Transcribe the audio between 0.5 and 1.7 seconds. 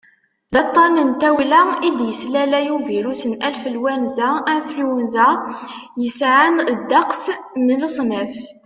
d aṭṭan n tawla